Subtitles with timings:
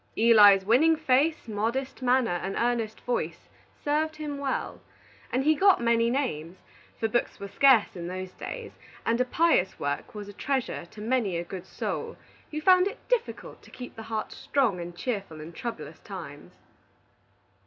[0.17, 3.47] Eli's winning face, modest manner, and earnest voice
[3.83, 4.81] served him well,
[5.31, 6.57] and he got many names;
[6.99, 8.71] for books were scarce in those days,
[9.05, 12.17] and a pious work was a treasure to many a good soul
[12.49, 16.53] who found it difficult to keep the heart strong and cheerful in troublous times.